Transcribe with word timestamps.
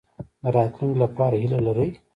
د 0.43 0.45
راتلونکي 0.57 0.97
لپاره 1.03 1.35
هیله 1.43 1.59
لرئ؟ 1.67 1.89